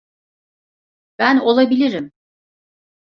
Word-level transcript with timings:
Ben 1.19 1.37
olabilirim. 1.39 2.11